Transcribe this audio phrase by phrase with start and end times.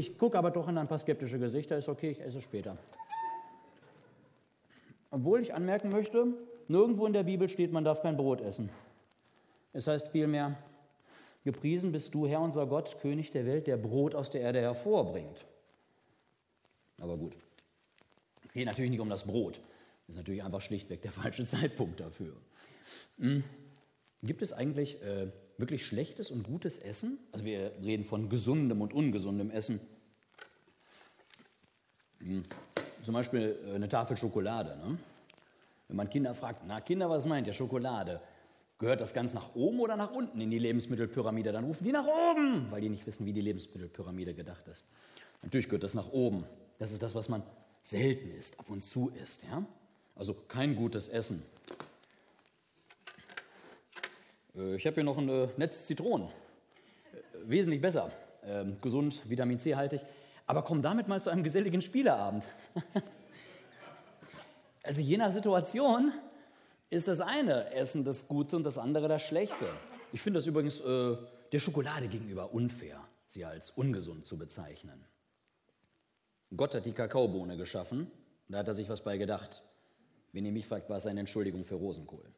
[0.00, 2.78] Ich gucke aber doch in ein paar skeptische Gesichter, ist okay, ich esse später.
[5.10, 6.28] Obwohl ich anmerken möchte,
[6.68, 8.70] nirgendwo in der Bibel steht, man darf kein Brot essen.
[9.74, 10.56] Es heißt vielmehr,
[11.44, 15.44] gepriesen bist du, Herr unser Gott, König der Welt, der Brot aus der Erde hervorbringt.
[16.98, 17.36] Aber gut,
[18.46, 19.60] es geht natürlich nicht um das Brot.
[20.06, 22.32] Das ist natürlich einfach schlichtweg der falsche Zeitpunkt dafür.
[23.18, 23.44] Hm.
[24.22, 27.18] Gibt es eigentlich äh, wirklich schlechtes und gutes Essen?
[27.32, 29.78] Also wir reden von gesundem und ungesundem Essen.
[32.20, 32.44] Hm.
[33.02, 34.76] Zum Beispiel äh, eine Tafel Schokolade.
[34.76, 34.98] Ne?
[35.88, 38.20] Wenn man Kinder fragt, na Kinder, was meint ihr Schokolade?
[38.78, 41.52] Gehört das ganz nach oben oder nach unten in die Lebensmittelpyramide?
[41.52, 44.84] Dann rufen die nach oben, weil die nicht wissen, wie die Lebensmittelpyramide gedacht ist.
[45.42, 46.44] Natürlich gehört das nach oben.
[46.78, 47.42] Das ist das, was man
[47.82, 49.42] selten isst, ab und zu isst.
[49.44, 49.64] Ja?
[50.16, 51.42] Also kein gutes Essen.
[54.56, 56.28] Äh, ich habe hier noch ein Netz Zitronen.
[56.28, 58.10] Äh, wesentlich besser.
[58.44, 60.02] Ähm, gesund, Vitamin C haltig.
[60.50, 62.42] Aber komm damit mal zu einem geselligen Spieleabend.
[64.82, 66.12] also je nach Situation
[66.90, 69.64] ist das eine Essen das Gute und das andere das Schlechte.
[70.12, 71.16] Ich finde das übrigens äh,
[71.52, 75.04] der Schokolade gegenüber unfair, sie als ungesund zu bezeichnen.
[76.56, 78.10] Gott hat die Kakaobohne geschaffen,
[78.48, 79.62] da hat er sich was bei gedacht.
[80.32, 82.28] Wenn ihr mich fragt, war es eine Entschuldigung für Rosenkohl.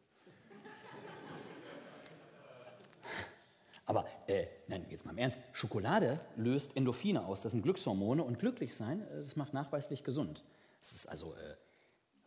[3.92, 8.38] Aber äh, nein, jetzt mal im Ernst, Schokolade löst Endorphine aus, das sind Glückshormone und
[8.38, 10.44] glücklich sein, äh, das macht nachweislich gesund.
[10.80, 11.56] Es ist also äh,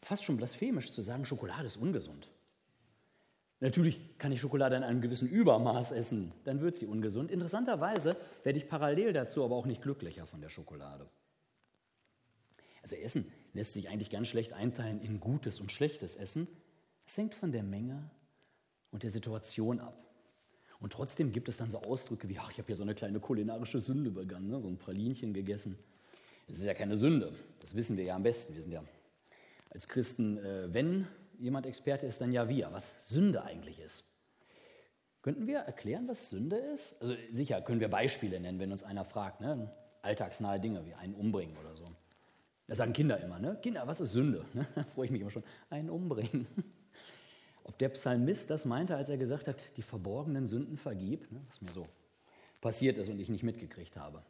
[0.04, 2.30] fast schon blasphemisch zu sagen, Schokolade ist ungesund.
[3.62, 7.32] Natürlich kann ich Schokolade in einem gewissen Übermaß essen, dann wird sie ungesund.
[7.32, 11.10] Interessanterweise werde ich parallel dazu aber auch nicht glücklicher von der Schokolade.
[12.84, 16.48] Also Essen lässt sich eigentlich ganz schlecht einteilen in gutes und schlechtes Essen.
[17.08, 18.12] Es hängt von der Menge
[18.92, 20.05] und der Situation ab.
[20.80, 23.20] Und trotzdem gibt es dann so Ausdrücke wie, ach, ich habe ja so eine kleine
[23.20, 24.60] kulinarische Sünde begangen, ne?
[24.62, 25.78] so ein Pralinchen gegessen.
[26.48, 28.54] Das ist ja keine Sünde, das wissen wir ja am besten.
[28.54, 28.84] Wir sind ja
[29.70, 31.08] als Christen, äh, wenn
[31.40, 34.06] jemand Experte ist, dann ja wir, was Sünde eigentlich ist.
[35.22, 37.02] Könnten wir erklären, was Sünde ist?
[37.02, 39.72] Also sicher können wir Beispiele nennen, wenn uns einer fragt, ne?
[40.04, 41.92] alltagsnahe Dinge wie einen umbringen oder so.
[42.68, 43.60] Das sagen Kinder immer, ne?
[43.62, 44.46] Kinder, was ist Sünde?
[44.76, 45.44] Da freue ich mich immer schon.
[45.70, 46.48] Einen umbringen.
[47.66, 51.42] Ob der Psalmist das meinte, als er gesagt hat, die verborgenen Sünden vergib, ne?
[51.50, 51.88] was mir so
[52.62, 54.24] passiert ist und ich nicht mitgekriegt habe.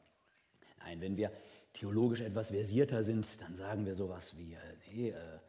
[0.80, 1.32] Nein, wenn wir
[1.74, 4.60] theologisch etwas versierter sind, dann sagen wir sowas wie, äh,
[4.94, 5.40] nee, äh,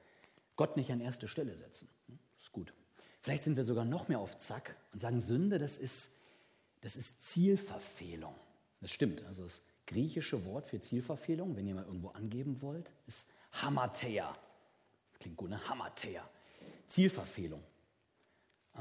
[0.57, 1.89] Gott nicht an erste Stelle setzen.
[2.09, 2.75] Das ist gut.
[3.23, 6.11] Vielleicht sind wir sogar noch mehr auf Zack und sagen, Sünde, das ist,
[6.81, 8.35] das ist Zielverfehlung.
[8.81, 9.25] Das stimmt.
[9.27, 14.33] Also das griechische Wort für Zielverfehlung, wenn ihr mal irgendwo angeben wollt, ist Hamatheia.
[15.21, 15.69] Klingt gut, ne?
[15.69, 16.29] Hamatheia.
[16.89, 17.63] Zielverfehlung.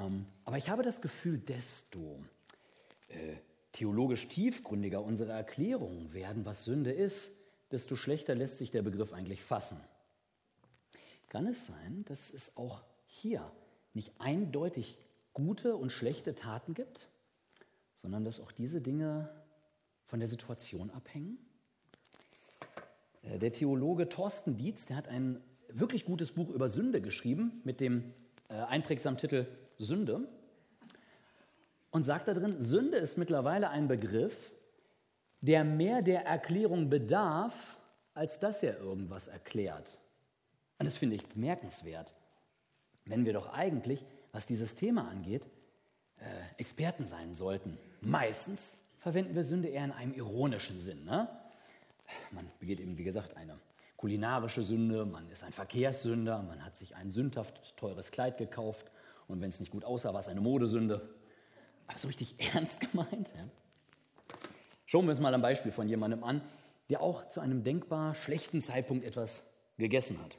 [0.05, 2.19] Ähm, aber ich habe das Gefühl, desto
[3.09, 3.35] äh,
[3.71, 7.31] theologisch tiefgründiger unsere Erklärungen werden, was Sünde ist,
[7.71, 9.77] desto schlechter lässt sich der Begriff eigentlich fassen.
[11.29, 13.51] Kann es sein, dass es auch hier
[13.93, 14.97] nicht eindeutig
[15.33, 17.07] gute und schlechte Taten gibt,
[17.93, 19.29] sondern dass auch diese Dinge
[20.05, 21.37] von der Situation abhängen?
[23.23, 27.81] Äh, der Theologe Thorsten Dietz, der hat ein wirklich gutes Buch über Sünde geschrieben mit
[27.81, 28.13] dem
[28.47, 29.47] äh, einprägsamen Titel
[29.77, 30.27] Sünde
[31.91, 34.51] und sagt da drin, Sünde ist mittlerweile ein Begriff,
[35.41, 37.77] der mehr der Erklärung bedarf,
[38.13, 39.97] als dass er irgendwas erklärt.
[40.79, 42.13] Und das finde ich bemerkenswert,
[43.05, 45.47] wenn wir doch eigentlich, was dieses Thema angeht,
[46.17, 46.25] äh,
[46.57, 47.77] Experten sein sollten.
[48.01, 51.05] Meistens verwenden wir Sünde eher in einem ironischen Sinn.
[51.05, 51.29] Ne?
[52.31, 53.59] Man begeht eben, wie gesagt, eine
[53.97, 58.91] kulinarische Sünde, man ist ein Verkehrssünder, man hat sich ein sündhaft teures Kleid gekauft
[59.27, 61.09] und wenn es nicht gut aussah, war es eine Modesünde.
[61.87, 63.29] Aber so richtig ernst gemeint.
[63.35, 63.47] Ja?
[64.85, 66.41] Schauen wir uns mal ein Beispiel von jemandem an,
[66.89, 69.43] der auch zu einem denkbar schlechten Zeitpunkt etwas
[69.77, 70.37] gegessen hat.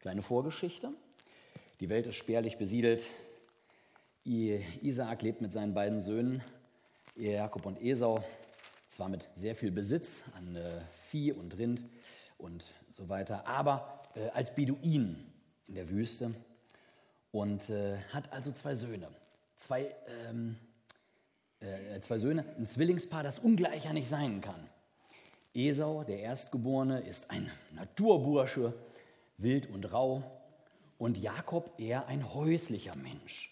[0.00, 0.92] Kleine Vorgeschichte.
[1.80, 3.04] Die Welt ist spärlich besiedelt.
[4.24, 6.42] Isaak lebt mit seinen beiden Söhnen,
[7.14, 8.22] Jakob und Esau,
[8.88, 11.82] zwar mit sehr viel Besitz an äh, Vieh und Rind
[12.38, 15.32] und so weiter, aber äh, als Beduin
[15.68, 16.34] in der Wüste
[17.32, 19.08] und äh, hat also zwei Söhne.
[19.56, 19.94] Zwei,
[20.28, 20.56] ähm,
[21.60, 24.68] äh, zwei Söhne, ein Zwillingspaar, das ungleicher nicht sein kann.
[25.54, 28.74] Esau, der Erstgeborene, ist ein Naturbursche,
[29.38, 30.22] wild und rau,
[30.98, 33.50] und Jakob eher ein häuslicher Mensch.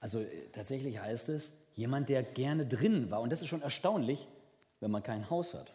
[0.00, 3.20] Also äh, tatsächlich heißt es, jemand, der gerne drin war.
[3.20, 4.26] Und das ist schon erstaunlich,
[4.80, 5.72] wenn man kein Haus hat.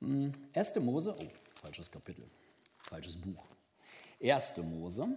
[0.00, 2.24] Hm, erste Mose, oh, falsches Kapitel,
[2.92, 3.46] falsches Buch.
[4.18, 5.16] Erste Mose,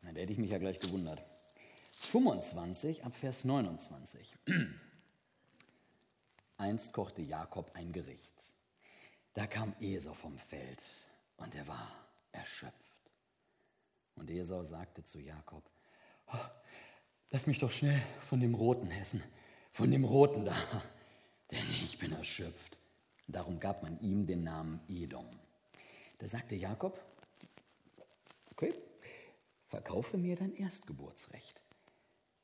[0.00, 1.22] na, da hätte ich mich ja gleich gewundert.
[1.98, 4.34] 25 ab Vers 29.
[6.56, 8.54] Einst kochte Jakob ein Gericht.
[9.34, 10.82] Da kam Esau vom Feld
[11.36, 11.90] und er war
[12.32, 13.10] erschöpft.
[14.14, 15.62] Und Esau sagte zu Jakob,
[16.32, 16.46] oh,
[17.32, 19.22] lass mich doch schnell von dem Roten essen,
[19.72, 20.56] von dem Roten da,
[21.50, 22.78] denn ich bin erschöpft.
[23.26, 25.43] Darum gab man ihm den Namen Edom.
[26.18, 27.00] Da sagte Jakob,
[28.52, 28.74] okay,
[29.68, 31.62] verkaufe mir dein Erstgeburtsrecht.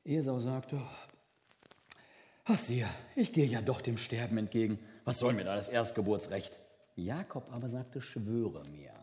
[0.03, 0.81] Esau sagte,
[2.45, 4.79] ach siehe, ich gehe ja doch dem Sterben entgegen.
[5.05, 6.59] Was soll mir da das Erstgeburtsrecht?
[6.95, 8.93] Jakob aber sagte, schwöre mir.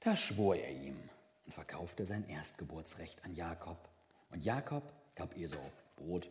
[0.00, 0.98] Da schwor er ihm
[1.46, 3.88] und verkaufte sein Erstgeburtsrecht an Jakob.
[4.30, 4.82] Und Jakob
[5.14, 6.28] gab Esau Brot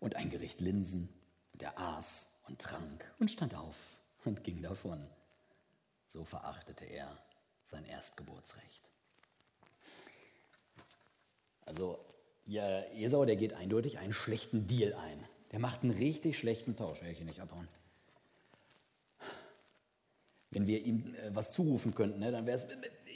[0.00, 1.08] und ein Gericht Linsen.
[1.52, 3.76] Und er aß und trank und stand auf
[4.24, 5.06] und ging davon.
[6.12, 7.08] So verachtete er
[7.64, 8.82] sein Erstgeburtsrecht.
[11.64, 11.98] Also
[12.44, 15.24] ja, Esau, der geht eindeutig einen schlechten Deal ein.
[15.52, 17.00] Der macht einen richtig schlechten Tausch.
[17.00, 17.66] Werde ich hier nicht abhauen.
[20.50, 22.66] Wenn wir ihm äh, was zurufen könnten, ne, dann wäre es,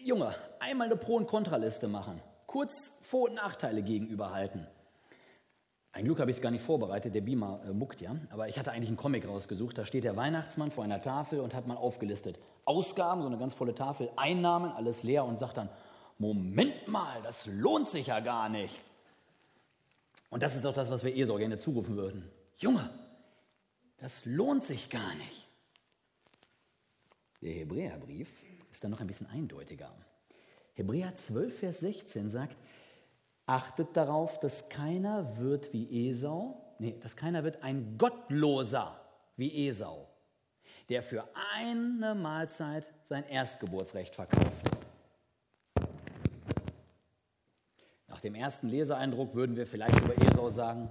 [0.02, 2.22] Junge, einmal eine Pro- und Kontraliste machen.
[2.46, 4.66] Kurz Vor- und Nachteile gegenüberhalten.
[5.92, 8.16] Ein Glück habe ich es gar nicht vorbereitet, der Beamer äh, muckt ja.
[8.30, 9.76] Aber ich hatte eigentlich einen Comic rausgesucht.
[9.76, 12.38] Da steht der Weihnachtsmann vor einer Tafel und hat mal aufgelistet.
[12.66, 15.70] Ausgaben, so eine ganz volle Tafel, Einnahmen, alles leer und sagt dann,
[16.18, 18.76] Moment mal, das lohnt sich ja gar nicht.
[20.28, 22.30] Und das ist doch das, was wir Esau gerne zurufen würden.
[22.58, 22.90] Junge,
[23.98, 25.48] das lohnt sich gar nicht.
[27.40, 28.28] Der Hebräerbrief
[28.70, 29.94] ist dann noch ein bisschen eindeutiger.
[30.74, 32.56] Hebräer 12, Vers 16 sagt,
[33.46, 39.00] achtet darauf, dass keiner wird wie Esau, nee, dass keiner wird ein Gottloser
[39.36, 40.08] wie Esau,
[40.88, 44.70] der für eine Mahlzeit sein Erstgeburtsrecht verkauft.
[48.08, 50.88] Nach dem ersten Leseeindruck würden wir vielleicht über Esau sagen,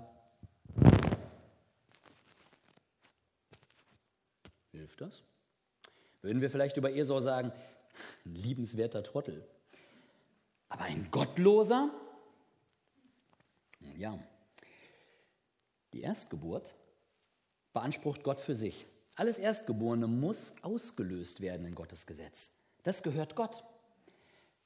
[4.71, 5.23] hilft das?
[6.21, 7.51] Würden wir vielleicht über Esau sagen,
[8.25, 9.47] ein liebenswerter Trottel.
[10.69, 11.89] Aber ein Gottloser?
[13.97, 14.19] Ja.
[15.93, 16.75] Die Erstgeburt
[17.71, 18.85] beansprucht Gott für sich.
[19.15, 22.51] Alles Erstgeborene muss ausgelöst werden in Gottes Gesetz.
[22.83, 23.63] Das gehört Gott.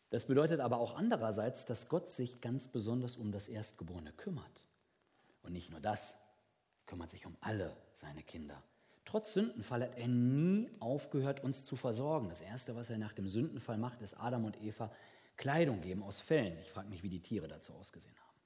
[0.10, 4.66] Das bedeutet aber auch andererseits, dass Gott sich ganz besonders um das Erstgeborene kümmert.
[5.44, 6.16] Und nicht nur das,
[6.88, 8.64] kümmert sich um alle seine Kinder.
[9.06, 12.30] Trotz Sündenfall hat er nie aufgehört, uns zu versorgen.
[12.30, 14.92] Das Erste, was er nach dem Sündenfall macht, ist Adam und Eva
[15.38, 16.58] Kleidung geben aus Fellen.
[16.60, 18.38] Ich frage mich, wie die Tiere dazu ausgesehen haben.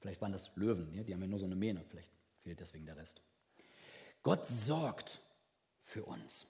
[0.00, 2.10] Vielleicht waren das Löwen, die haben ja nur so eine Mähne, vielleicht
[2.42, 3.22] fehlt deswegen der Rest.
[4.22, 5.20] Gott sorgt
[5.82, 6.46] für uns.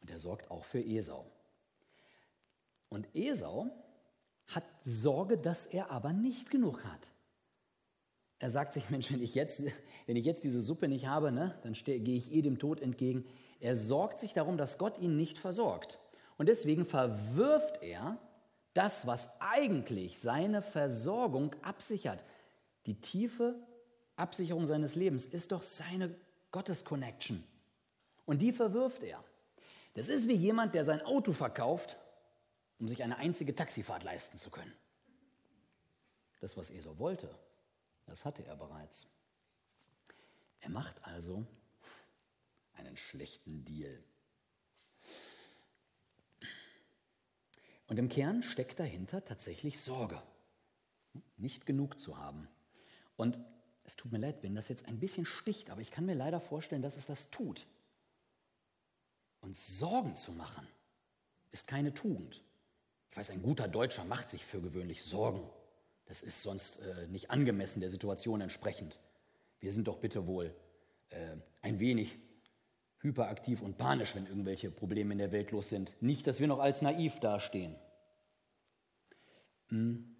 [0.00, 1.30] Und er sorgt auch für Esau.
[2.88, 3.70] Und Esau
[4.46, 7.10] hat Sorge, dass er aber nicht genug hat.
[8.38, 9.64] Er sagt sich, Mensch, wenn ich jetzt,
[10.06, 13.24] wenn ich jetzt diese Suppe nicht habe, ne, dann gehe ich eh dem Tod entgegen.
[13.60, 15.98] Er sorgt sich darum, dass Gott ihn nicht versorgt.
[16.36, 18.18] Und deswegen verwirft er
[18.74, 22.22] das, was eigentlich seine Versorgung absichert.
[22.86, 23.54] Die tiefe
[24.16, 26.14] Absicherung seines Lebens ist doch seine
[26.52, 27.42] Gottes-Connection.
[28.26, 29.22] Und die verwirft er.
[29.94, 31.98] Das ist wie jemand, der sein Auto verkauft
[32.78, 34.72] um sich eine einzige Taxifahrt leisten zu können.
[36.40, 37.34] Das, was Esau wollte,
[38.06, 39.06] das hatte er bereits.
[40.60, 41.46] Er macht also
[42.74, 44.02] einen schlechten Deal.
[47.86, 50.20] Und im Kern steckt dahinter tatsächlich Sorge,
[51.36, 52.48] nicht genug zu haben.
[53.16, 53.38] Und
[53.84, 56.40] es tut mir leid, wenn das jetzt ein bisschen sticht, aber ich kann mir leider
[56.40, 57.66] vorstellen, dass es das tut.
[59.40, 60.66] Uns Sorgen zu machen,
[61.52, 62.42] ist keine Tugend.
[63.10, 65.42] Ich weiß, ein guter Deutscher macht sich für gewöhnlich Sorgen.
[66.06, 68.98] Das ist sonst äh, nicht angemessen der Situation entsprechend.
[69.60, 70.54] Wir sind doch bitte wohl
[71.10, 72.18] äh, ein wenig
[73.00, 75.94] hyperaktiv und panisch, wenn irgendwelche Probleme in der Welt los sind.
[76.00, 77.76] Nicht, dass wir noch als naiv dastehen.
[79.68, 80.16] Hm.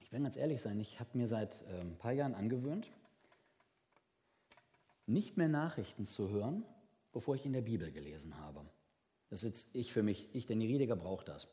[0.00, 2.88] Ich will ganz ehrlich sein, ich habe mir seit äh, ein paar Jahren angewöhnt,
[5.08, 6.64] nicht mehr Nachrichten zu hören,
[7.12, 8.64] bevor ich in der Bibel gelesen habe.
[9.30, 11.48] Das ist ich für mich, ich, Danny Riediger, brauche das.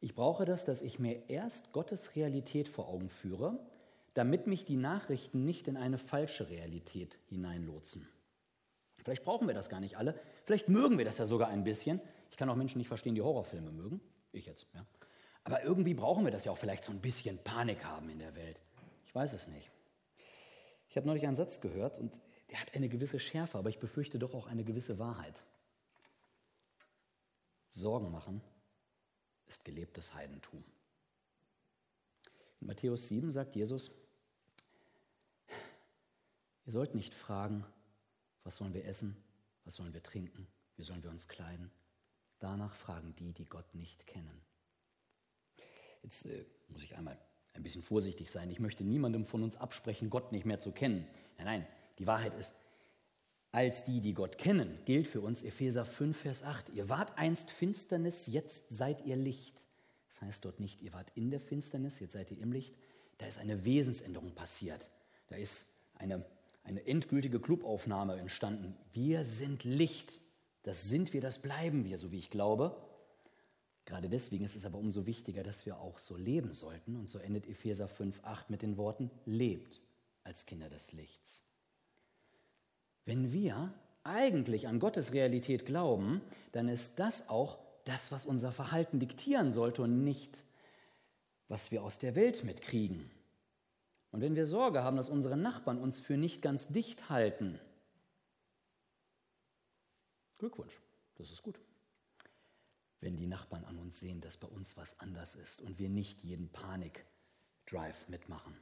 [0.00, 3.58] Ich brauche das, dass ich mir erst Gottes Realität vor Augen führe,
[4.14, 8.08] damit mich die Nachrichten nicht in eine falsche Realität hineinlotsen.
[8.96, 10.18] Vielleicht brauchen wir das gar nicht alle.
[10.44, 12.00] Vielleicht mögen wir das ja sogar ein bisschen.
[12.30, 14.00] Ich kann auch Menschen nicht verstehen, die Horrorfilme mögen.
[14.32, 14.84] Ich jetzt, ja.
[15.44, 18.34] Aber irgendwie brauchen wir das ja auch vielleicht so ein bisschen Panik haben in der
[18.34, 18.60] Welt.
[19.06, 19.70] Ich weiß es nicht.
[20.90, 24.18] Ich habe neulich einen Satz gehört und der hat eine gewisse Schärfe, aber ich befürchte
[24.18, 25.42] doch auch eine gewisse Wahrheit.
[27.68, 28.40] Sorgen machen
[29.46, 30.64] ist gelebtes Heidentum.
[32.60, 33.90] In Matthäus 7 sagt Jesus,
[36.66, 37.64] ihr sollt nicht fragen,
[38.44, 39.14] Was sollen wir essen?
[39.64, 40.46] Was sollen wir trinken?
[40.76, 41.70] Wie sollen wir uns kleiden?
[42.38, 44.40] Danach fragen die, die Gott nicht kennen.
[46.02, 47.18] Jetzt äh, muss ich einmal
[47.52, 48.50] ein bisschen vorsichtig sein.
[48.50, 51.06] Ich möchte niemandem von uns absprechen, Gott nicht mehr zu kennen.
[51.36, 51.66] Nein, nein,
[51.98, 52.54] die Wahrheit ist,
[53.50, 56.70] als die, die Gott kennen, gilt für uns Epheser 5, Vers 8.
[56.70, 59.64] Ihr wart einst Finsternis, jetzt seid ihr Licht.
[60.08, 62.74] Das heißt dort nicht, ihr wart in der Finsternis, jetzt seid ihr im Licht.
[63.18, 64.88] Da ist eine Wesensänderung passiert.
[65.28, 66.24] Da ist eine,
[66.62, 68.76] eine endgültige Clubaufnahme entstanden.
[68.92, 70.20] Wir sind Licht.
[70.62, 72.76] Das sind wir, das bleiben wir, so wie ich glaube.
[73.86, 76.96] Gerade deswegen ist es aber umso wichtiger, dass wir auch so leben sollten.
[76.96, 79.80] Und so endet Epheser 5, 8 mit den Worten, lebt
[80.24, 81.42] als Kinder des Lichts.
[83.08, 83.72] Wenn wir
[84.04, 86.20] eigentlich an Gottes Realität glauben,
[86.52, 90.44] dann ist das auch das, was unser Verhalten diktieren sollte und nicht,
[91.48, 93.10] was wir aus der Welt mitkriegen.
[94.10, 97.58] Und wenn wir Sorge haben, dass unsere Nachbarn uns für nicht ganz dicht halten,
[100.36, 100.78] Glückwunsch,
[101.14, 101.58] das ist gut.
[103.00, 106.22] Wenn die Nachbarn an uns sehen, dass bei uns was anders ist und wir nicht
[106.24, 108.54] jeden Panik-Drive mitmachen.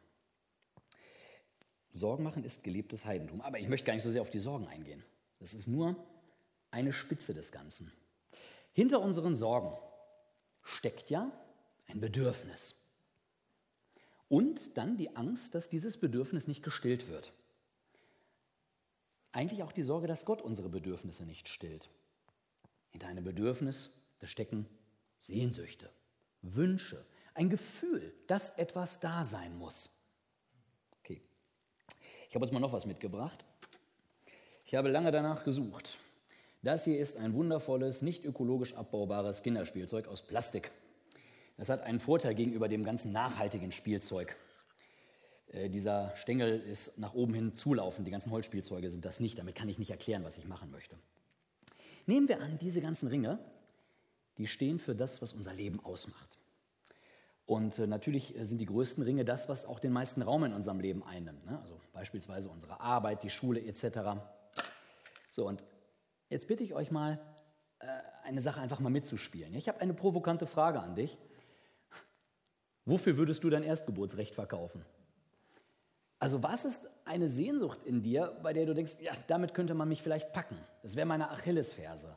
[1.97, 3.41] Sorgen machen ist gelebtes Heidentum.
[3.41, 5.03] Aber ich möchte gar nicht so sehr auf die Sorgen eingehen.
[5.41, 5.97] Das ist nur
[6.71, 7.91] eine Spitze des Ganzen.
[8.73, 9.77] Hinter unseren Sorgen
[10.63, 11.33] steckt ja
[11.87, 12.75] ein Bedürfnis.
[14.29, 17.33] Und dann die Angst, dass dieses Bedürfnis nicht gestillt wird.
[19.33, 21.91] Eigentlich auch die Sorge, dass Gott unsere Bedürfnisse nicht stillt.
[22.91, 24.67] Hinter einem Bedürfnis, da stecken
[25.19, 25.91] Sehnsüchte,
[26.43, 29.91] Wünsche, ein Gefühl, dass etwas da sein muss.
[32.29, 33.45] Ich habe jetzt mal noch was mitgebracht.
[34.65, 35.99] Ich habe lange danach gesucht.
[36.63, 40.73] Das hier ist ein wundervolles, nicht ökologisch abbaubares Kinderspielzeug aus Plastik.
[41.57, 44.37] Das hat einen Vorteil gegenüber dem ganzen nachhaltigen Spielzeug.
[45.53, 49.39] Äh, dieser Stängel ist nach oben hin zulaufend, die ganzen Holzspielzeuge sind das nicht.
[49.39, 50.97] Damit kann ich nicht erklären, was ich machen möchte.
[52.07, 53.39] Nehmen wir an, diese ganzen Ringe,
[54.39, 56.36] die stehen für das, was unser Leben ausmacht.
[57.47, 60.53] Und äh, natürlich äh, sind die größten Ringe das, was auch den meisten Raum in
[60.53, 61.47] unserem Leben einnimmt.
[61.47, 61.59] Ne?
[61.61, 64.21] Also beispielsweise unsere Arbeit, die Schule etc.
[65.31, 65.65] So, und
[66.29, 67.21] jetzt bitte ich euch mal,
[67.79, 67.87] äh,
[68.25, 69.55] eine Sache einfach mal mitzuspielen.
[69.55, 71.17] Ich habe eine provokante Frage an dich.
[72.85, 74.85] Wofür würdest du dein Erstgeburtsrecht verkaufen?
[76.19, 79.89] Also was ist eine Sehnsucht in dir, bei der du denkst, ja, damit könnte man
[79.89, 80.57] mich vielleicht packen?
[80.83, 82.17] Das wäre meine Achillesferse.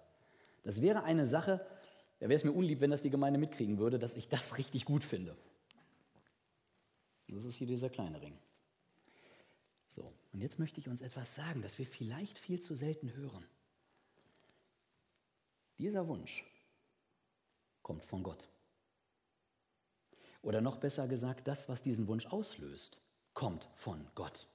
[0.64, 1.66] Das wäre eine Sache,
[2.20, 4.86] da wäre es mir unlieb, wenn das die Gemeinde mitkriegen würde, dass ich das richtig
[4.86, 5.38] gut finde.
[7.28, 8.38] Das ist hier dieser kleine Ring.
[9.88, 13.46] So, und jetzt möchte ich uns etwas sagen, das wir vielleicht viel zu selten hören.
[15.78, 16.44] Dieser Wunsch
[17.82, 18.50] kommt von Gott.
[20.42, 23.00] Oder noch besser gesagt, das, was diesen Wunsch auslöst,
[23.34, 24.48] kommt von Gott.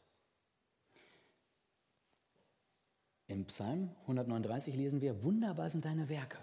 [3.26, 6.38] Im Psalm 139 lesen wir, wunderbar sind deine Werke.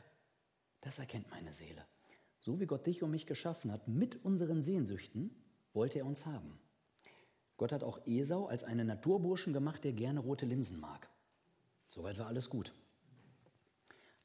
[0.81, 1.85] Das erkennt meine Seele.
[2.39, 5.35] So wie Gott dich und mich geschaffen hat, mit unseren Sehnsüchten,
[5.73, 6.59] wollte er uns haben.
[7.57, 11.07] Gott hat auch Esau als einen Naturburschen gemacht, der gerne rote Linsen mag.
[11.89, 12.73] Soweit war alles gut.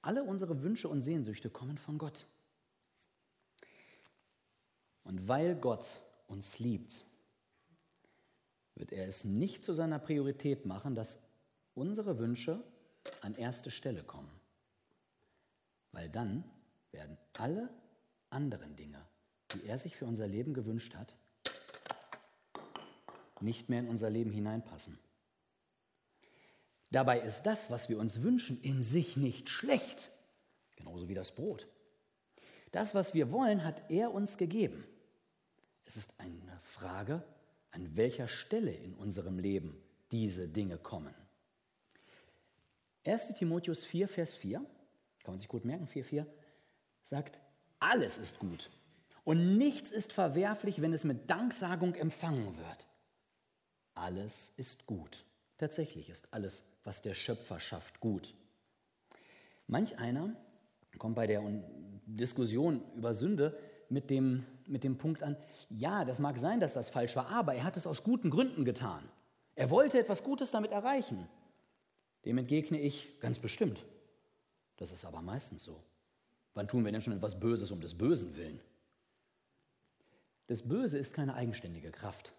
[0.01, 2.27] Alle unsere Wünsche und Sehnsüchte kommen von Gott.
[5.05, 7.05] Und weil Gott uns liebt,
[8.75, 11.19] wird er es nicht zu seiner Priorität machen, dass
[11.75, 12.63] unsere Wünsche
[13.21, 14.31] an erste Stelle kommen.
[15.93, 16.45] Weil dann
[16.93, 17.71] werden alle
[18.31, 19.05] anderen Dinge,
[19.53, 21.15] die er sich für unser Leben gewünscht hat,
[23.41, 24.99] nicht mehr in unser Leben hineinpassen.
[26.91, 30.11] Dabei ist das, was wir uns wünschen, in sich nicht schlecht,
[30.77, 31.67] genauso wie das Brot.
[32.73, 34.87] Das, was wir wollen, hat er uns gegeben.
[35.85, 37.23] Es ist eine Frage,
[37.71, 41.15] an welcher Stelle in unserem Leben diese Dinge kommen.
[43.05, 44.65] 1 Timotheus 4, Vers 4,
[45.27, 46.27] kann man sich gut merken, 4, 4,
[47.03, 47.41] sagt,
[47.81, 48.71] alles ist gut
[49.25, 52.87] und nichts ist verwerflich, wenn es mit Danksagung empfangen wird.
[53.95, 55.25] Alles ist gut.
[55.59, 58.35] Tatsächlich ist alles, was der Schöpfer schafft, gut.
[59.67, 60.37] Manch einer
[60.97, 61.43] kommt bei der
[62.07, 65.37] Diskussion über Sünde mit dem, mit dem Punkt an,
[65.71, 68.65] ja, das mag sein, dass das falsch war, aber er hat es aus guten Gründen
[68.65, 69.03] getan.
[69.57, 71.29] Er wollte etwas Gutes damit erreichen.
[72.25, 73.85] Dem entgegne ich ganz bestimmt.
[74.77, 75.83] Das ist aber meistens so.
[76.55, 78.61] Wann tun wir denn schon etwas Böses um des Bösen willen?
[80.47, 82.33] Das Böse ist keine eigenständige Kraft.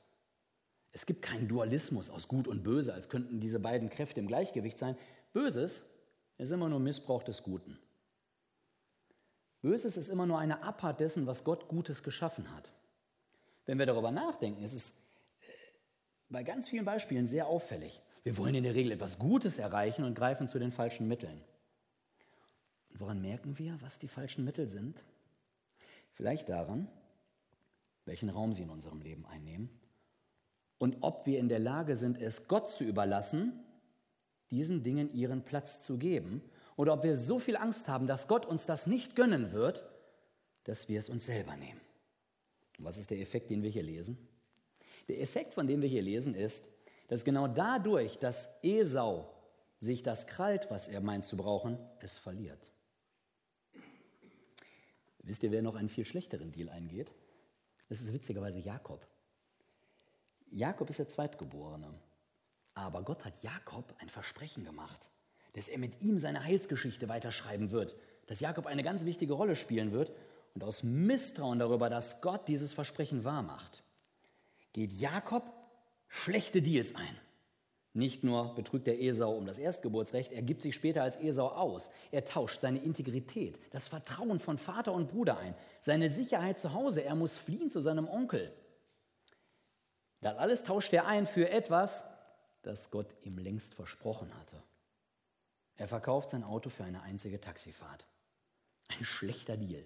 [0.91, 4.79] Es gibt keinen Dualismus aus Gut und Böse, als könnten diese beiden Kräfte im Gleichgewicht
[4.79, 4.98] sein.
[5.34, 5.84] Böses
[6.38, 7.77] ist immer nur Missbrauch des Guten.
[9.62, 12.72] Böses ist immer nur eine Abart dessen, was Gott Gutes geschaffen hat.
[13.65, 14.89] Wenn wir darüber nachdenken, ist es
[15.41, 15.44] äh,
[16.29, 18.01] bei ganz vielen Beispielen sehr auffällig.
[18.24, 21.44] Wir wollen in der Regel etwas Gutes erreichen und greifen zu den falschen Mitteln.
[23.00, 25.04] Woran merken wir, was die falschen Mittel sind?
[26.13, 26.88] Vielleicht daran,
[28.06, 29.70] welchen Raum sie in unserem Leben einnehmen
[30.77, 33.54] und ob wir in der Lage sind, es Gott zu überlassen,
[34.51, 36.42] diesen Dingen ihren Platz zu geben,
[36.75, 39.84] oder ob wir so viel Angst haben, dass Gott uns das nicht gönnen wird,
[40.63, 41.82] dass wir es uns selber nehmen.
[42.77, 44.18] Und was ist der Effekt, den wir hier lesen?
[45.08, 46.70] Der Effekt, von dem wir hier lesen, ist,
[47.08, 49.34] dass genau dadurch, dass Esau
[49.77, 52.72] sich das krallt, was er meint zu brauchen, es verliert.
[55.27, 57.12] Wisst ihr, wer noch einen viel schlechteren Deal eingeht?
[57.89, 59.05] Das ist witzigerweise Jakob.
[60.50, 61.93] Jakob ist der Zweitgeborene.
[62.74, 65.10] Aber Gott hat Jakob ein Versprechen gemacht,
[65.51, 69.91] dass er mit ihm seine Heilsgeschichte weiterschreiben wird, dass Jakob eine ganz wichtige Rolle spielen
[69.91, 70.13] wird
[70.53, 73.84] und aus Misstrauen darüber, dass Gott dieses Versprechen wahrmacht,
[74.72, 75.51] geht Jakob
[76.07, 77.19] schlechte Deals ein.
[77.98, 81.89] Nicht nur betrügt der Esau um das Erstgeburtsrecht, er gibt sich später als Esau aus.
[82.12, 87.04] Er tauscht seine Integrität, das Vertrauen von Vater und Bruder ein, seine Sicherheit zu Hause.
[87.04, 88.54] Er muss fliehen zu seinem Onkel.
[90.22, 92.04] Das alles tauscht er ein für etwas,
[92.62, 94.62] das Gott ihm längst versprochen hatte.
[95.75, 98.06] Er verkauft sein Auto für eine einzige Taxifahrt.
[98.89, 99.84] Ein schlechter Deal.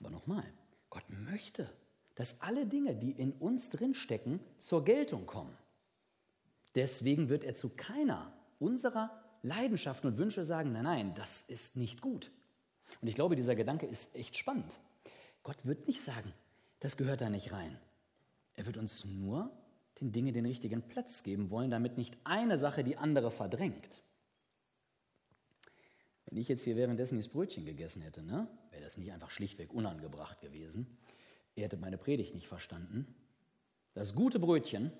[0.00, 0.52] Aber nochmal,
[0.90, 1.70] Gott möchte,
[2.16, 5.56] dass alle Dinge, die in uns drinstecken, zur Geltung kommen.
[6.74, 9.10] Deswegen wird er zu keiner unserer
[9.42, 12.30] Leidenschaften und Wünsche sagen, nein, nein, das ist nicht gut.
[13.00, 14.72] Und ich glaube, dieser Gedanke ist echt spannend.
[15.42, 16.32] Gott wird nicht sagen,
[16.80, 17.78] das gehört da nicht rein.
[18.54, 19.50] Er wird uns nur
[20.00, 24.02] den Dingen den richtigen Platz geben wollen, damit nicht eine Sache die andere verdrängt.
[26.26, 29.72] Wenn ich jetzt hier währenddessen das Brötchen gegessen hätte, ne, wäre das nicht einfach schlichtweg
[29.72, 30.86] unangebracht gewesen.
[31.54, 33.14] Ihr hättet meine Predigt nicht verstanden.
[33.92, 34.90] Das gute Brötchen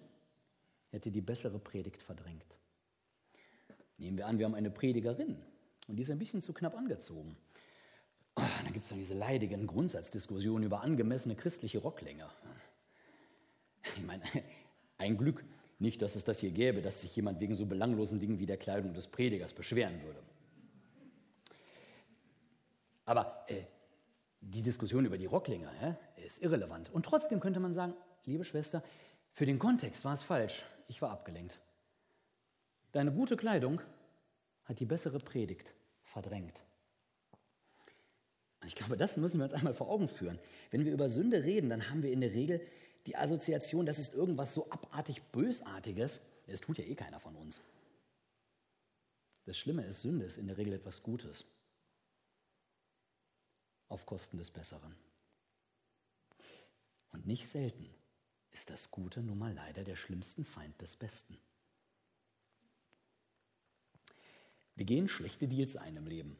[0.94, 2.56] hätte die bessere Predigt verdrängt.
[3.98, 5.36] Nehmen wir an, wir haben eine Predigerin
[5.88, 7.36] und die ist ein bisschen zu knapp angezogen.
[8.36, 12.28] Oh, dann gibt es dann diese leidigen Grundsatzdiskussionen über angemessene christliche Rocklänge.
[13.96, 14.22] Ich meine,
[14.98, 15.44] ein Glück
[15.78, 18.56] nicht, dass es das hier gäbe, dass sich jemand wegen so belanglosen Dingen wie der
[18.56, 20.22] Kleidung des Predigers beschweren würde.
[23.04, 23.64] Aber äh,
[24.40, 25.68] die Diskussion über die Rocklänge
[26.16, 26.90] äh, ist irrelevant.
[26.90, 28.82] Und trotzdem könnte man sagen, liebe Schwester,
[29.32, 31.60] für den Kontext war es falsch ich war abgelenkt.
[32.92, 33.80] Deine gute Kleidung
[34.64, 36.62] hat die bessere Predigt verdrängt.
[38.66, 40.38] Ich glaube, das müssen wir uns einmal vor Augen führen.
[40.70, 42.66] Wenn wir über Sünde reden, dann haben wir in der Regel
[43.06, 46.20] die Assoziation, das ist irgendwas so abartig Bösartiges.
[46.46, 47.60] Das tut ja eh keiner von uns.
[49.44, 51.44] Das Schlimme ist, Sünde ist in der Regel etwas Gutes.
[53.88, 54.94] Auf Kosten des Besseren.
[57.12, 57.94] Und nicht selten
[58.54, 61.36] ist das Gute nun mal leider der schlimmsten Feind des Besten.
[64.76, 66.36] Wir gehen schlechte Deals ein im Leben.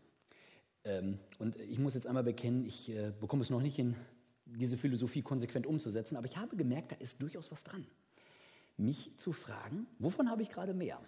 [0.84, 3.96] Ähm, und ich muss jetzt einmal bekennen, ich äh, bekomme es noch nicht hin,
[4.44, 7.86] diese Philosophie konsequent umzusetzen, aber ich habe gemerkt, da ist durchaus was dran.
[8.76, 11.00] Mich zu fragen, wovon habe ich gerade mehr?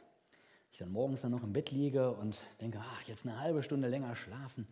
[0.73, 3.89] Ich dann morgens dann noch im Bett liege und denke, ach, jetzt eine halbe Stunde
[3.89, 4.67] länger schlafen.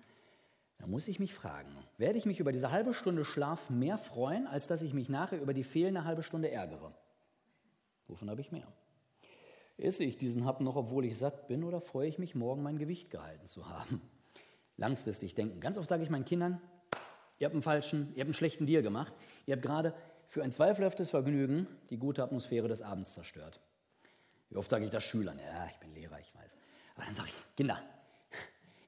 [0.79, 4.47] Da muss ich mich fragen, werde ich mich über diese halbe Stunde Schlaf mehr freuen,
[4.47, 6.93] als dass ich mich nachher über die fehlende halbe Stunde ärgere?
[8.07, 8.67] Wovon habe ich mehr?
[9.77, 12.79] Esse ich diesen Happen noch, obwohl ich satt bin, oder freue ich mich, morgen mein
[12.79, 14.01] Gewicht gehalten zu haben?
[14.77, 15.61] Langfristig denken.
[15.61, 16.61] Ganz oft sage ich meinen Kindern,
[17.39, 19.13] ihr habt einen falschen, ihr habt einen schlechten Deal gemacht.
[19.47, 19.95] Ihr habt gerade
[20.29, 23.61] für ein zweifelhaftes Vergnügen die gute Atmosphäre des Abends zerstört.
[24.51, 25.39] Wie oft sage ich das Schülern?
[25.39, 26.57] Ja, ich bin Lehrer, ich weiß.
[26.97, 27.81] Aber dann sage ich, Kinder,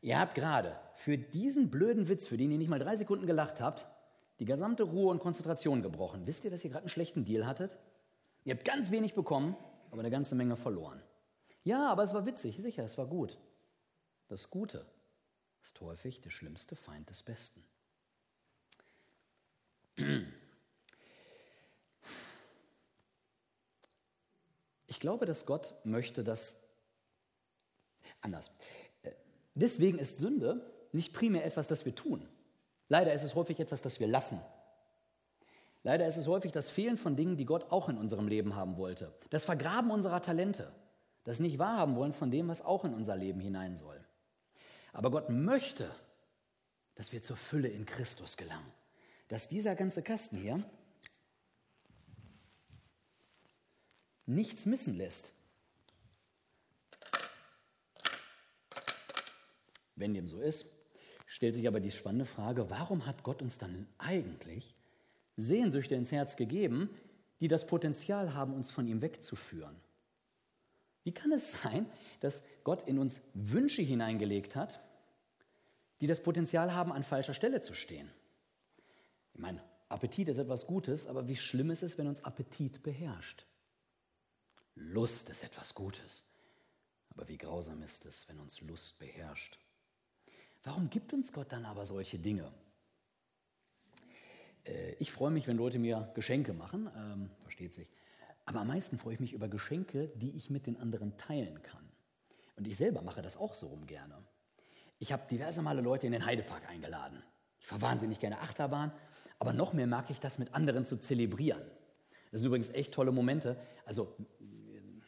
[0.06, 3.60] Ihr habt gerade für diesen blöden Witz, für den ihr nicht mal drei Sekunden gelacht
[3.60, 3.88] habt,
[4.38, 6.28] die gesamte Ruhe und Konzentration gebrochen.
[6.28, 7.76] Wisst ihr, dass ihr gerade einen schlechten Deal hattet?
[8.44, 9.56] Ihr habt ganz wenig bekommen,
[9.90, 11.02] aber eine ganze Menge verloren.
[11.64, 13.36] Ja, aber es war witzig, sicher, es war gut.
[14.28, 14.86] Das Gute
[15.60, 17.64] ist häufig der schlimmste Feind des Besten.
[24.86, 26.62] Ich glaube, dass Gott möchte, dass
[28.20, 28.52] anders.
[29.56, 32.28] Deswegen ist Sünde nicht primär etwas, das wir tun.
[32.88, 34.40] Leider ist es häufig etwas, das wir lassen.
[35.82, 38.76] Leider ist es häufig das Fehlen von Dingen, die Gott auch in unserem Leben haben
[38.76, 39.12] wollte.
[39.30, 40.72] Das Vergraben unserer Talente.
[41.24, 43.98] Das nicht wahrhaben wollen von dem, was auch in unser Leben hinein soll.
[44.92, 45.90] Aber Gott möchte,
[46.94, 48.72] dass wir zur Fülle in Christus gelangen.
[49.28, 50.62] Dass dieser ganze Kasten hier
[54.26, 55.32] nichts missen lässt,
[59.96, 60.66] Wenn dem so ist,
[61.26, 64.74] stellt sich aber die spannende Frage, warum hat Gott uns dann eigentlich
[65.36, 66.90] Sehnsüchte ins Herz gegeben,
[67.40, 69.76] die das Potenzial haben, uns von ihm wegzuführen?
[71.02, 71.86] Wie kann es sein,
[72.20, 74.80] dass Gott in uns Wünsche hineingelegt hat,
[76.00, 78.10] die das Potenzial haben, an falscher Stelle zu stehen?
[79.34, 83.46] Ich meine, Appetit ist etwas Gutes, aber wie schlimm ist es, wenn uns Appetit beherrscht?
[84.74, 86.24] Lust ist etwas Gutes,
[87.10, 89.58] aber wie grausam ist es, wenn uns Lust beherrscht?
[90.66, 92.52] Warum gibt uns Gott dann aber solche Dinge?
[94.64, 97.88] Äh, ich freue mich, wenn Leute mir Geschenke machen, ähm, versteht sich.
[98.46, 101.88] Aber am meisten freue ich mich über Geschenke, die ich mit den anderen teilen kann.
[102.56, 104.16] Und ich selber mache das auch so rum gerne.
[104.98, 107.22] Ich habe diverse Male Leute in den Heidepark eingeladen.
[107.60, 108.90] Ich fahre wahnsinnig gerne Achterbahn,
[109.38, 111.62] aber noch mehr mag ich das mit anderen zu zelebrieren.
[112.32, 113.56] Das sind übrigens echt tolle Momente.
[113.84, 114.16] Also,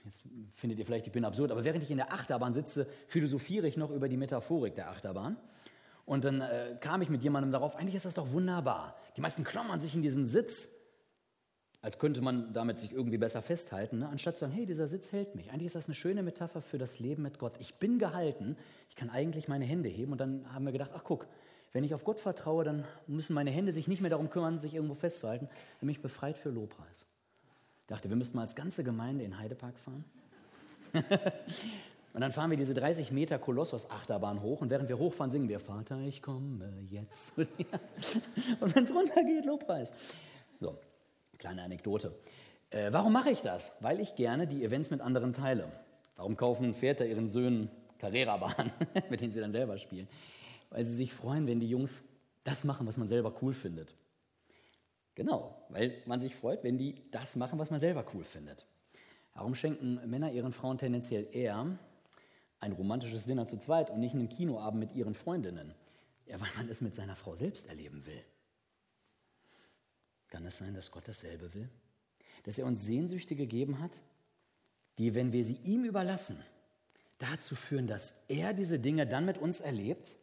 [0.08, 0.22] jetzt
[0.54, 3.76] findet ihr vielleicht, ich bin absurd, aber während ich in der Achterbahn sitze, philosophiere ich
[3.76, 5.36] noch über die Metaphorik der Achterbahn.
[6.06, 8.96] Und dann äh, kam ich mit jemandem darauf, eigentlich ist das doch wunderbar.
[9.16, 10.68] Die meisten klammern sich in diesen Sitz,
[11.82, 14.08] als könnte man damit sich irgendwie besser festhalten, ne?
[14.08, 15.50] anstatt zu sagen, hey, dieser Sitz hält mich.
[15.50, 17.52] Eigentlich ist das eine schöne Metapher für das Leben mit Gott.
[17.58, 18.56] Ich bin gehalten,
[18.88, 20.12] ich kann eigentlich meine Hände heben.
[20.12, 21.26] Und dann haben wir gedacht, ach guck,
[21.72, 24.74] wenn ich auf Gott vertraue, dann müssen meine Hände sich nicht mehr darum kümmern, sich
[24.74, 25.46] irgendwo festzuhalten.
[25.46, 27.06] Dann bin ich befreit für Lobpreis.
[27.88, 30.04] Dachte, wir müssten mal als ganze Gemeinde in Heidepark fahren.
[32.14, 35.60] Und dann fahren wir diese 30 Meter Kolossos-Achterbahn hoch und während wir hochfahren, singen wir
[35.60, 37.36] Vater, ich komme jetzt.
[37.38, 39.92] und wenn es runtergeht, Lobpreis.
[40.58, 40.76] So,
[41.38, 42.12] kleine Anekdote.
[42.70, 43.70] Äh, warum mache ich das?
[43.80, 45.70] Weil ich gerne die Events mit anderen teile.
[46.16, 48.72] Warum kaufen Väter ihren Söhnen Carrera-Bahn,
[49.10, 50.08] mit denen sie dann selber spielen?
[50.70, 52.02] Weil sie sich freuen, wenn die Jungs
[52.42, 53.94] das machen, was man selber cool findet.
[55.18, 58.64] Genau, weil man sich freut, wenn die das machen, was man selber cool findet.
[59.34, 61.76] Warum schenken Männer ihren Frauen tendenziell eher
[62.60, 65.74] ein romantisches Dinner zu zweit und nicht einen Kinoabend mit ihren Freundinnen.
[66.26, 68.22] Ja, weil man es mit seiner Frau selbst erleben will.
[70.28, 71.68] Kann es sein, dass Gott dasselbe will?
[72.44, 74.00] Dass er uns Sehnsüchte gegeben hat,
[74.98, 76.40] die, wenn wir sie ihm überlassen,
[77.18, 80.14] dazu führen, dass er diese Dinge dann mit uns erlebt?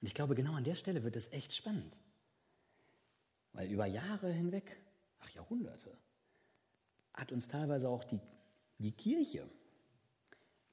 [0.00, 1.98] Und ich glaube, genau an der Stelle wird es echt spannend.
[3.58, 4.76] Weil über Jahre hinweg,
[5.18, 5.90] ach Jahrhunderte,
[7.12, 8.20] hat uns teilweise auch die,
[8.78, 9.48] die Kirche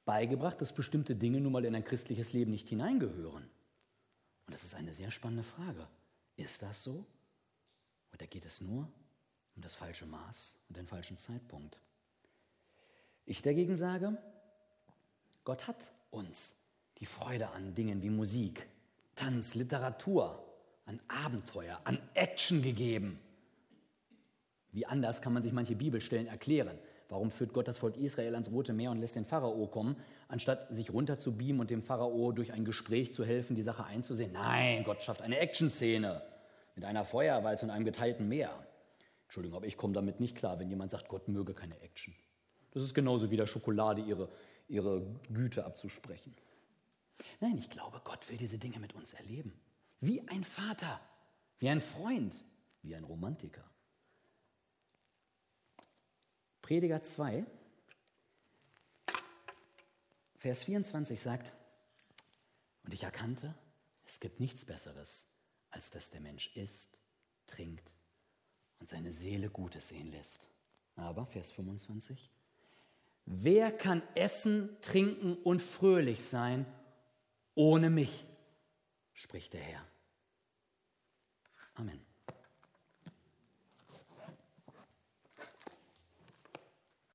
[0.06, 3.42] beigebracht, dass bestimmte Dinge nun mal in ein christliches Leben nicht hineingehören.
[4.46, 5.88] Und das ist eine sehr spannende Frage.
[6.38, 7.08] Ist das so?
[8.14, 8.88] Oder geht es nur
[9.56, 11.82] um das falsche Maß und den falschen Zeitpunkt?
[13.26, 14.16] Ich dagegen sage,
[15.44, 16.54] Gott hat uns
[17.00, 18.68] die Freude an Dingen wie Musik,
[19.16, 20.45] Tanz, Literatur,
[20.86, 23.20] an Abenteuer, an Action gegeben.
[24.72, 26.78] Wie anders kann man sich manche Bibelstellen erklären?
[27.08, 29.96] Warum führt Gott das Volk Israel ans Rote Meer und lässt den Pharao kommen,
[30.28, 33.86] anstatt sich runter zu beamen und dem Pharao durch ein Gespräch zu helfen, die Sache
[33.86, 34.34] einzusehen?
[34.34, 36.22] Nein, Gott schafft eine Action-Szene
[36.76, 38.52] mit einer Feuerwalze und einem geteilten Meer.
[39.26, 42.14] Entschuldigung, aber ich komme damit nicht klar, wenn jemand sagt, Gott möge keine Action.
[42.72, 44.30] Das ist genauso wie der Schokolade ihre,
[44.68, 46.36] ihre Güte abzusprechen.
[47.40, 49.54] Nein, ich glaube, Gott will diese Dinge mit uns erleben.
[50.00, 51.00] Wie ein Vater,
[51.60, 52.44] wie ein Freund,
[52.82, 53.64] wie ein Romantiker.
[56.62, 57.46] Prediger 2,
[60.38, 61.52] Vers 24 sagt,
[62.84, 63.56] und ich erkannte,
[64.06, 65.26] es gibt nichts Besseres,
[65.72, 67.00] als dass der Mensch isst,
[67.48, 67.96] trinkt
[68.80, 70.48] und seine Seele Gutes sehen lässt.
[70.96, 72.30] Aber, Vers 25,
[73.26, 76.66] wer kann essen, trinken und fröhlich sein
[77.56, 78.26] ohne mich,
[79.16, 79.86] spricht der Herr.
[81.74, 82.15] Amen.